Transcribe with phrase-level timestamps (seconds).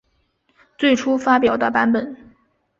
[0.79, 2.17] 最初发表的版本。